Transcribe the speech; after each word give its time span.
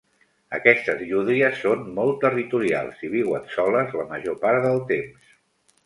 Aquestes 0.57 1.03
llúdries 1.09 1.61
són 1.67 1.85
molt 1.99 2.19
territorials 2.25 3.07
i 3.09 3.13
viuen 3.19 3.47
soles 3.59 3.97
la 4.01 4.11
major 4.15 4.43
part 4.47 4.67
del 4.69 4.87
temps. 4.95 5.35